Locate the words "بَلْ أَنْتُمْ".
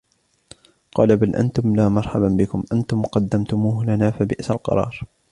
1.15-1.75